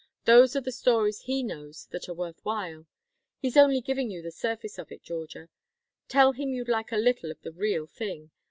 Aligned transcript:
Those 0.25 0.55
are 0.55 0.61
the 0.61 0.71
stories 0.71 1.19
he 1.19 1.43
knows 1.43 1.85
that 1.91 2.09
are 2.09 2.15
worth 2.15 2.39
while. 2.43 2.87
He's 3.37 3.55
only 3.55 3.81
giving 3.81 4.09
you 4.09 4.23
the 4.23 4.31
surface 4.31 4.79
of 4.79 4.91
it, 4.91 5.03
Georgia. 5.03 5.49
Tell 6.07 6.31
him 6.31 6.55
you'd 6.55 6.67
like 6.67 6.91
a 6.91 6.97
little 6.97 7.29
of 7.29 7.39
the 7.43 7.51
real 7.51 7.85
thing. 7.85 8.31